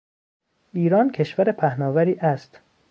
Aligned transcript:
ایران 0.73 1.11
کشور 1.11 1.51
پهناوری 1.51 2.13
است. 2.13 2.59